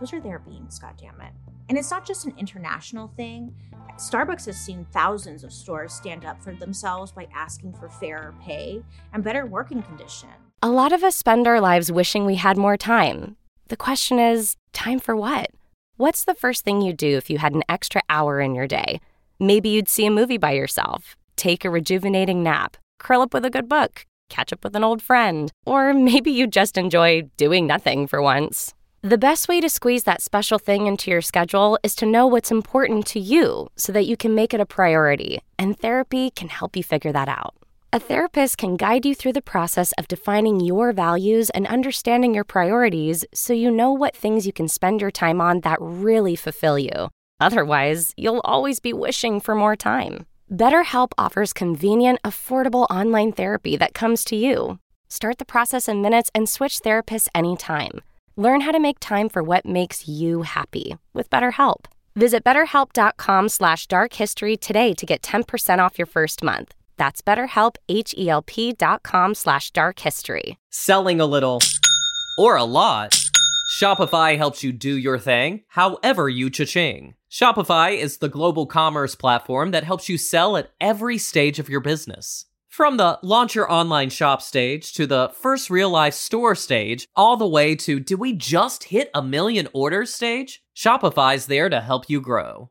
[0.00, 1.32] Those are their beans, goddammit.
[1.68, 3.54] And it's not just an international thing.
[3.96, 8.82] Starbucks has seen thousands of stores stand up for themselves by asking for fairer pay
[9.12, 10.32] and better working conditions.
[10.62, 13.36] A lot of us spend our lives wishing we had more time.
[13.68, 15.50] The question is, time for what?
[15.96, 19.00] What's the first thing you'd do if you had an extra hour in your day?
[19.38, 23.50] Maybe you'd see a movie by yourself, take a rejuvenating nap, curl up with a
[23.50, 28.08] good book, catch up with an old friend, or maybe you just enjoy doing nothing
[28.08, 28.74] for once.
[29.02, 32.50] The best way to squeeze that special thing into your schedule is to know what's
[32.50, 36.76] important to you so that you can make it a priority, and therapy can help
[36.76, 37.54] you figure that out.
[37.94, 42.42] A therapist can guide you through the process of defining your values and understanding your
[42.42, 46.76] priorities so you know what things you can spend your time on that really fulfill
[46.76, 47.08] you.
[47.38, 50.26] Otherwise, you'll always be wishing for more time.
[50.52, 54.80] BetterHelp offers convenient, affordable online therapy that comes to you.
[55.08, 58.00] Start the process in minutes and switch therapists anytime.
[58.36, 61.86] Learn how to make time for what makes you happy with BetterHelp.
[62.16, 66.74] Visit betterhelp.com slash darkhistory today to get 10% off your first month.
[66.96, 70.56] That's betterhelp, H-E-L-P dot com slash darkhistory.
[70.70, 71.60] Selling a little
[72.38, 73.18] or a lot,
[73.70, 77.14] Shopify helps you do your thing however you cha-ching.
[77.30, 81.80] Shopify is the global commerce platform that helps you sell at every stage of your
[81.80, 82.46] business.
[82.68, 87.36] From the launch your online shop stage to the first real life store stage, all
[87.36, 90.62] the way to do we just hit a million orders stage?
[90.76, 92.70] Shopify's there to help you grow.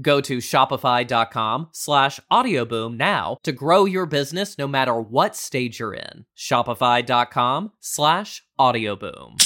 [0.00, 5.94] Go to shopify.com slash audioboom now to grow your business no matter what stage you're
[5.94, 6.24] in.
[6.36, 9.36] Shopify.com slash audioboom.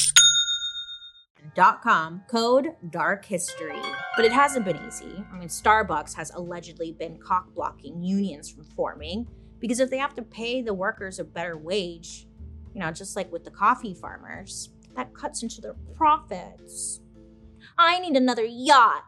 [1.54, 3.80] Dot com code dark history
[4.16, 8.64] but it hasn't been easy i mean starbucks has allegedly been cock blocking unions from
[8.64, 9.28] forming
[9.60, 12.26] because if they have to pay the workers a better wage
[12.74, 17.00] you know just like with the coffee farmers that cuts into their profits
[17.78, 19.04] i need another yacht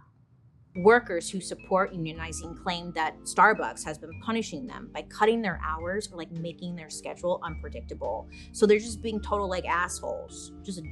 [0.79, 6.09] workers who support unionizing claim that starbucks has been punishing them by cutting their hours
[6.12, 10.83] or like making their schedule unpredictable so they're just being total like assholes just a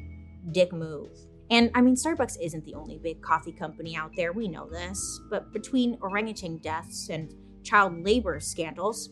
[0.52, 1.10] dick move
[1.50, 5.20] and I mean, Starbucks isn't the only big coffee company out there, we know this.
[5.30, 7.32] But between orangutan deaths and
[7.62, 9.10] child labor scandals,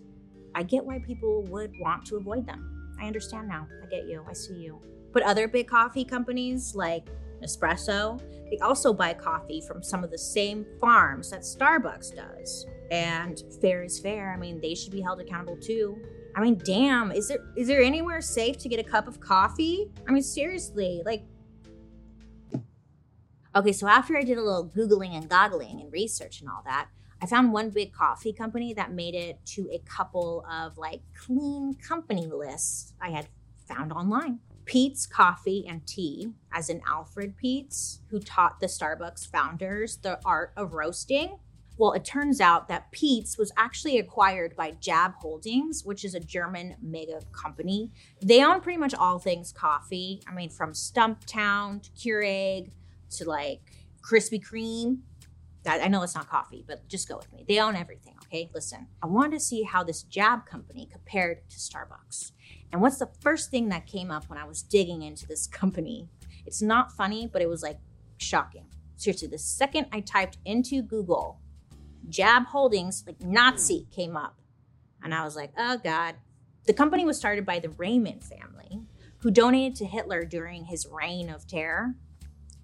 [0.55, 2.95] I get why people would want to avoid them.
[3.01, 3.67] I understand now.
[3.83, 4.25] I get you.
[4.29, 4.81] I see you.
[5.13, 7.09] But other big coffee companies like
[7.45, 8.21] Nespresso,
[8.51, 12.67] they also buy coffee from some of the same farms that Starbucks does.
[12.91, 14.33] And fair is fair.
[14.33, 15.99] I mean, they should be held accountable too.
[16.37, 19.91] I mean, damn, is there is there anywhere safe to get a cup of coffee?
[20.07, 21.25] I mean, seriously, like
[23.57, 26.89] Okay, so after I did a little Googling and goggling and research and all that,
[27.23, 31.75] I found one big coffee company that made it to a couple of like clean
[31.75, 33.29] company lists I had
[33.69, 34.41] found online.
[34.65, 40.53] Peet's Coffee and Tea, as in Alfred Peet's, who taught the Starbucks founders the art
[40.57, 41.39] of roasting.
[41.77, 46.21] Well, it turns out that Peet's was actually acquired by Jab Holdings, which is a
[46.21, 47.91] German mega company.
[48.23, 50.23] They own pretty much all things coffee.
[50.29, 52.71] I mean, from Stumptown to Keurig
[53.17, 53.61] to like
[54.03, 54.99] Krispy Kreme.
[55.65, 57.45] That I know it's not coffee, but just go with me.
[57.49, 58.14] They own everything,
[58.55, 62.33] Listen, I wanted to see how this Jab company compared to Starbucks.
[62.73, 66.09] And what's the first thing that came up when I was digging into this company?
[66.47, 67.79] It's not funny, but it was like
[68.19, 68.67] shocking.
[68.97, 71.41] Seriously, the second I typed into Google,
[72.09, 74.41] Jab Holdings, like Nazi, came up.
[75.03, 76.17] And I was like, oh God.
[76.67, 78.81] The company was started by the Reimann family,
[79.19, 81.95] who donated to Hitler during his reign of terror.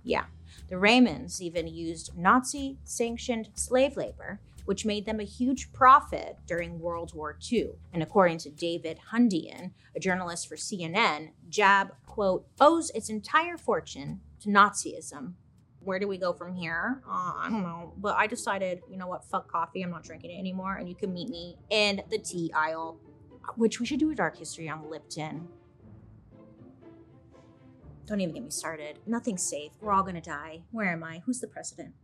[0.02, 0.24] Yeah,
[0.68, 4.40] the Reimanns even used Nazi sanctioned slave labor,
[4.70, 7.70] which made them a huge profit during World War II.
[7.92, 14.20] And according to David Hundian, a journalist for CNN, Jab, quote, owes its entire fortune
[14.38, 15.32] to Nazism.
[15.80, 17.02] Where do we go from here?
[17.04, 17.94] Uh, I don't know.
[17.96, 19.82] But I decided, you know what, fuck coffee.
[19.82, 20.76] I'm not drinking it anymore.
[20.76, 23.00] And you can meet me in the tea aisle,
[23.56, 25.48] which we should do a dark history on Lipton.
[28.06, 29.00] Don't even get me started.
[29.04, 29.72] Nothing's safe.
[29.80, 30.60] We're all gonna die.
[30.70, 31.22] Where am I?
[31.26, 31.94] Who's the president?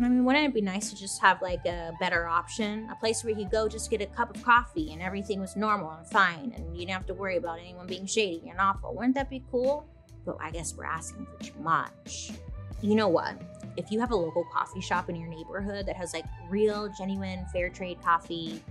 [0.00, 2.88] I mean, wouldn't it be nice to just have like a better option?
[2.90, 5.90] A place where you go just get a cup of coffee and everything was normal
[5.90, 8.94] and fine and you didn't have to worry about anyone being shady and awful.
[8.94, 9.88] Wouldn't that be cool?
[10.24, 12.30] But I guess we're asking for too much.
[12.80, 13.40] You know what?
[13.76, 17.44] If you have a local coffee shop in your neighborhood that has like real, genuine,
[17.52, 18.62] fair trade coffee,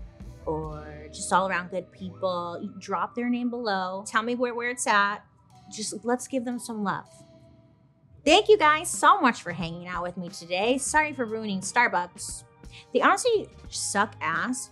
[0.45, 4.05] or just all around good people, drop their name below.
[4.07, 5.25] Tell me where, where it's at.
[5.69, 7.09] Just let's give them some love.
[8.27, 10.77] Thank you guys so much for hanging out with me today.
[10.77, 12.43] Sorry for ruining Starbucks.
[12.93, 14.69] They honestly suck ass.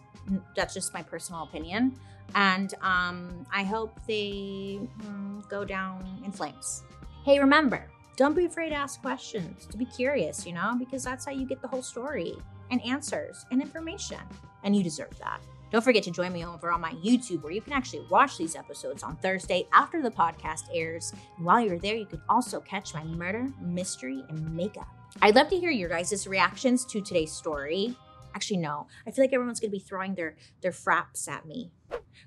[0.58, 1.98] That's just my personal opinion.
[2.36, 6.84] And um, I hope they mm, go down in flames.
[7.24, 11.24] Hey, remember, don't be afraid to ask questions, to be curious, you know, because that's
[11.24, 12.34] how you get the whole story
[12.72, 14.20] and answers and information.
[14.66, 15.40] And you deserve that.
[15.76, 18.56] Don't forget to join me over on my YouTube where you can actually watch these
[18.56, 21.12] episodes on Thursday after the podcast airs.
[21.36, 24.88] And while you're there, you can also catch my murder, mystery, and makeup.
[25.22, 27.94] I'd love to hear your guys' reactions to today's story.
[28.34, 28.88] Actually, no.
[29.06, 31.74] I feel like everyone's gonna be throwing their their fraps at me.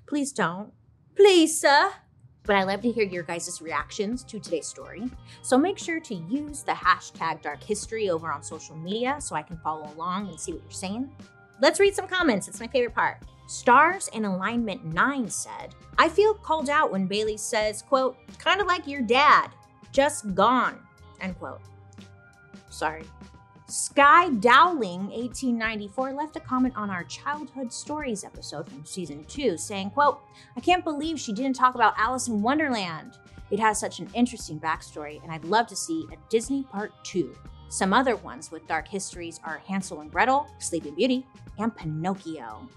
[0.05, 0.71] Please don't.
[1.15, 1.91] Please, sir.
[2.43, 5.09] But I love to hear your guys' reactions to today's story.
[5.41, 9.41] So make sure to use the hashtag dark history over on social media so I
[9.41, 11.09] can follow along and see what you're saying.
[11.59, 12.47] Let's read some comments.
[12.47, 13.17] It's my favorite part.
[13.49, 18.67] Stars in Alignment 9 said, I feel called out when Bailey says, quote, kind of
[18.67, 19.49] like your dad,
[19.91, 20.77] just gone,
[21.19, 21.59] end quote.
[22.69, 23.01] Sorry.
[23.65, 29.89] Sky Dowling 1894 left a comment on our childhood stories episode from season 2 saying,
[29.89, 30.19] quote,
[30.55, 33.17] I can't believe she didn't talk about Alice in Wonderland.
[33.49, 37.35] It has such an interesting backstory, and I'd love to see a Disney Part 2.
[37.69, 41.25] Some other ones with dark histories are Hansel and Gretel, Sleeping Beauty,
[41.57, 42.69] and Pinocchio.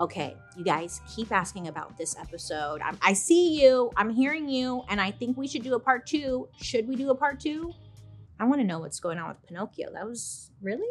[0.00, 2.80] Okay, you guys keep asking about this episode.
[2.82, 6.06] I'm, I see you, I'm hearing you, and I think we should do a part
[6.06, 6.48] two.
[6.62, 7.72] Should we do a part two?
[8.38, 9.92] I want to know what's going on with Pinocchio.
[9.92, 10.86] That was really?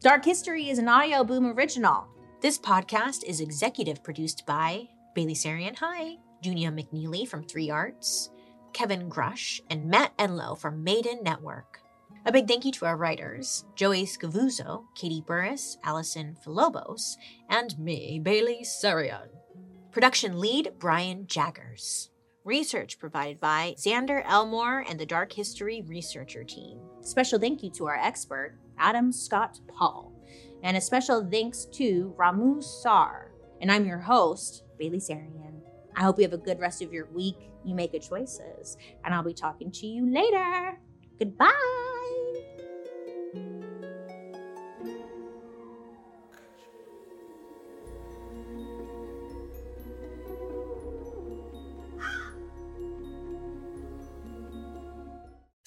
[0.00, 2.08] Dark History is an Audio Boom original.
[2.40, 5.76] This podcast is executive produced by Bailey Sarian.
[5.76, 6.16] Hi.
[6.42, 8.30] Junia McNeely from Three Arts,
[8.72, 11.80] Kevin Grush, and Matt Enlow from Maiden Network.
[12.26, 17.18] A big thank you to our writers, Joey Scavuzzo, Katie Burris, Allison Philobos,
[17.50, 19.28] and me, Bailey Sarian.
[19.90, 22.08] Production lead, Brian Jaggers.
[22.42, 26.78] Research provided by Xander Elmore and the Dark History Researcher Team.
[27.02, 30.10] Special thank you to our expert, Adam Scott Paul.
[30.62, 33.32] And a special thanks to Ramu Sar.
[33.60, 35.60] And I'm your host, Bailey Sarian.
[35.94, 37.36] I hope you have a good rest of your week.
[37.66, 38.78] You make good choices.
[39.04, 40.78] And I'll be talking to you later.
[41.18, 41.93] Goodbye.